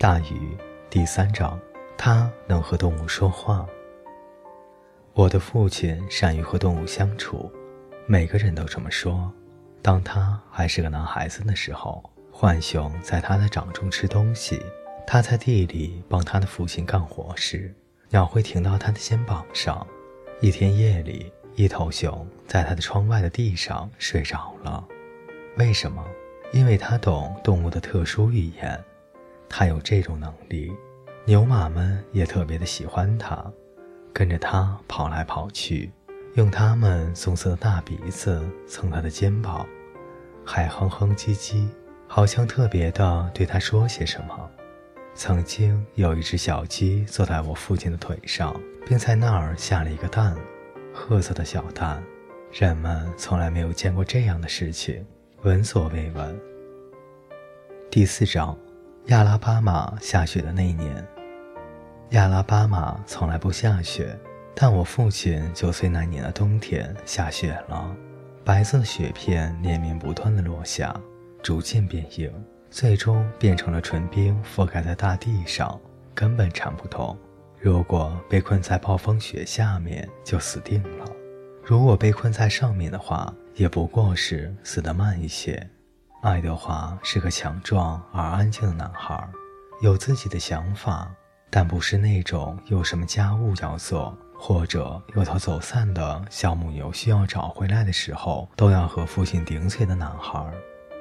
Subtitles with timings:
[0.00, 0.56] 大鱼
[0.88, 1.60] 第三章，
[1.98, 3.66] 他能和动物说话。
[5.12, 7.52] 我的父亲善于和动物相处，
[8.06, 9.30] 每个人都这么说。
[9.82, 12.02] 当他还是个男孩子的时候，
[12.32, 14.56] 浣熊在他的掌中吃东西；
[15.06, 17.70] 他在地里帮他的父亲干活时，
[18.08, 19.86] 鸟会停到他的肩膀上。
[20.40, 24.82] 一天夜里，一头熊在他的窗外的地上睡着了。
[25.58, 26.02] 为什么？
[26.54, 28.82] 因为他懂动物的特殊语言。
[29.52, 30.72] 他有这种能力，
[31.24, 33.44] 牛马们也特别的喜欢他，
[34.12, 35.90] 跟着他跑来跑去，
[36.34, 39.66] 用它们棕色的大鼻子蹭他的肩膀，
[40.46, 41.66] 还哼哼唧唧，
[42.06, 44.50] 好像特别的对他说些什么。
[45.14, 50.36] 曾经有一只小鸡坐在我父亲的腿上，并在那儿下了一个蛋，
[50.94, 52.00] 褐色的小蛋。
[52.52, 55.04] 人们从来没有见过这样的事情，
[55.42, 56.40] 闻所未闻。
[57.90, 58.56] 第四章。
[59.06, 61.04] 亚拉巴马下雪的那年，
[62.10, 64.16] 亚拉巴马从来不下雪，
[64.54, 67.96] 但我父亲九岁那年的冬天下雪了。
[68.44, 70.94] 白色的雪片连绵不断的落下，
[71.42, 72.30] 逐渐变硬，
[72.70, 75.80] 最终变成了纯冰，覆盖在大地上，
[76.14, 77.16] 根本铲不动。
[77.58, 81.04] 如果被困在暴风雪下面，就死定了；
[81.64, 85.68] 如果被困在上面的话，也不过是死得慢一些。
[86.22, 89.26] 爱德华是个强壮而安静的男孩，
[89.80, 91.10] 有自己的想法，
[91.48, 100.46] 但不是那种有什么家务要做，或者有头走散的小母牛需要找回来的时候，都要和父亲顶嘴的男孩。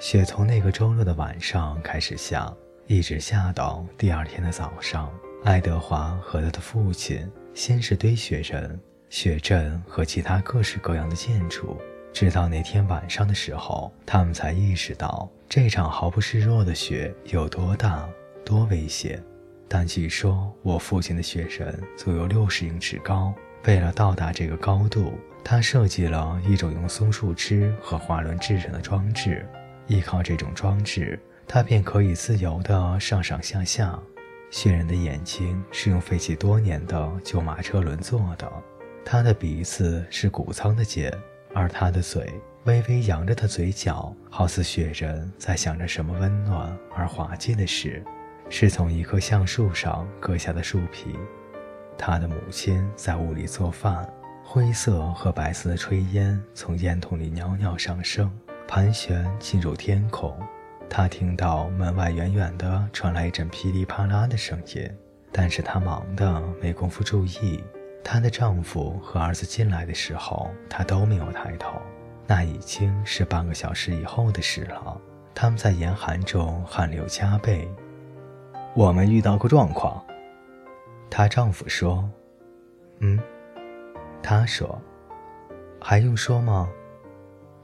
[0.00, 2.50] 雪从那个周六的晚上开始下，
[2.86, 5.12] 一直下到第二天的早上。
[5.44, 11.76] 爱德华和他的父亲先是堆雪人、雪阵和其他各式各样的建筑。
[12.12, 18.08] 直到那天晚上的时候，他们才意识到这场毫不示弱的雪有多大、
[18.44, 19.22] 多危险。
[19.66, 23.34] 但据说我父亲的雪人足有六十英尺高。
[23.64, 29.46] 为了到达这个高度，他设计了一种用松树枝和滑轮制成的装置。
[29.86, 31.18] 依靠这种装置，
[31.48, 33.98] 他便可以自由地上上下下。
[34.50, 38.50] 雪人的眼睛是用废弃多年的旧马车轮做的，
[39.04, 41.10] 他的鼻子是谷仓的茧。
[41.54, 42.32] 而他的嘴
[42.64, 48.02] 微微扬着的嘴角，好似雪人在想着什么温暖而滑稽的事，
[48.48, 51.14] 是从一棵橡树上割下的树皮。
[51.98, 54.08] 他的母亲在屋里做饭，
[54.44, 58.32] 灰色和白色的炊烟从烟筒里袅袅上升，
[58.66, 60.36] 盘旋进入天空。
[60.88, 64.90] 他听到门外远远的传来一阵噼里啪啦的声音，
[65.30, 67.62] 但是他忙的没工夫注意。
[68.04, 71.80] 她的丈夫和儿子进来的时候，她都没有抬头。
[72.26, 75.00] 那已经是半个小时以后的事了。
[75.34, 77.68] 他们在严寒中汗流浃背。
[78.74, 80.02] 我们遇到过状况，
[81.10, 82.08] 她丈夫说
[83.00, 83.18] ：“嗯。”
[84.22, 84.80] 她说
[85.80, 86.68] ：“还用说吗？”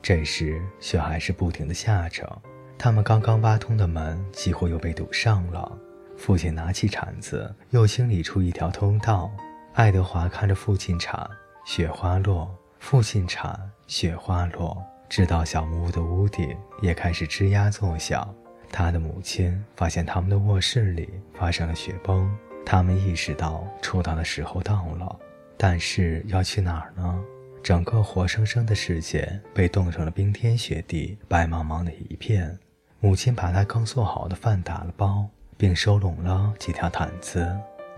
[0.00, 2.40] 这时雪还是不停的下着。
[2.78, 5.78] 他们刚刚挖通的门几乎又被堵上了。
[6.16, 9.30] 父亲拿起铲子，又清理出一条通道。
[9.74, 11.28] 爱德华看着父亲铲，
[11.64, 12.48] 雪花落；
[12.78, 13.58] 父亲铲，
[13.88, 18.32] 雪花落，直到小木屋的屋顶也开始吱呀作响。
[18.70, 22.32] 他的母亲发现他们的卧室里发生了雪崩，
[22.64, 25.18] 他们意识到出逃的时候到了，
[25.56, 27.20] 但是要去哪儿呢？
[27.60, 32.56] 整个活生生的世界被冻成了冰天雪地，白茫茫的一片。
[33.00, 37.52] 母亲把他刚做好的饭打了包，并收拢了几条毯子。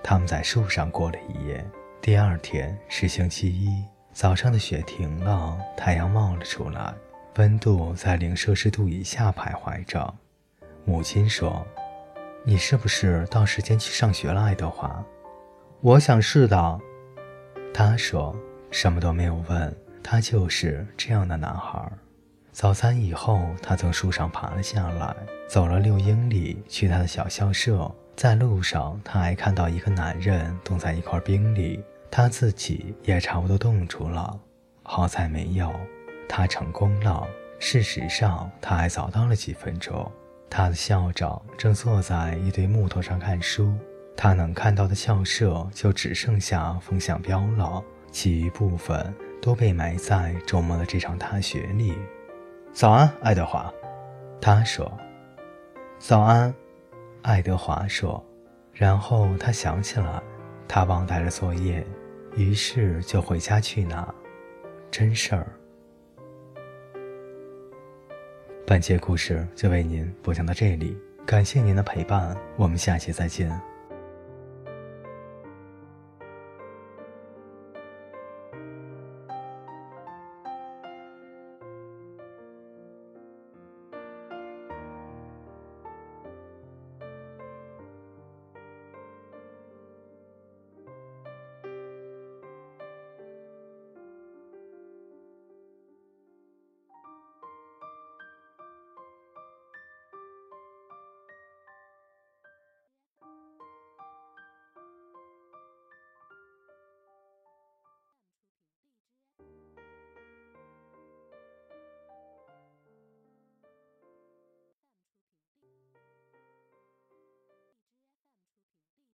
[0.09, 1.69] 他们在树上过了一夜。
[2.00, 6.94] 第二天是星期一，早上的雪停了，太阳冒了出来，
[7.39, 10.15] 温度在零摄氏度以下徘徊着。
[10.84, 11.67] 母亲说
[12.47, 15.05] ：“你是不是到时间去上学了，爱德华
[15.82, 16.81] ？”“我想是的。”
[17.75, 18.32] 他说，
[18.70, 19.76] 什么都没有问。
[20.05, 21.85] 他就是这样的男孩。
[22.56, 25.14] 早餐以后，他从树上爬了下来，
[25.47, 27.94] 走了六英里去他的小校舍。
[28.17, 34.41] 在路上，他还看到一个男人冻在一块冰里，他自己也差不多冻住了。
[34.85, 35.70] 好在没有，
[36.26, 37.29] 他成功了。
[37.58, 40.11] 事实上，他还早到了几分钟。
[40.49, 43.75] 他的校长正坐在一堆木头上看书，
[44.17, 51.93] 他能看到的校舍就只剩下风向标了，其余部分都被埋在周末的这场大雪里。
[52.76, 53.73] 早安，爱德华，
[54.38, 54.93] 他说。
[55.99, 56.55] 早安。
[57.23, 58.23] 爱德华说，
[58.70, 60.23] 然后他想起来，
[60.69, 61.82] 他忘带了作业，
[62.37, 64.14] 于是就回家去拿。
[64.90, 65.46] 真事儿。
[68.67, 70.94] 本节故事就为您播讲到这里，
[71.25, 73.58] 感谢您的陪伴，我们下期再见。